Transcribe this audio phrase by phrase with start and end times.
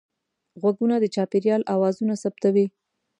[0.61, 2.65] غوږونه د چاپېریال اوازونه ثبتوي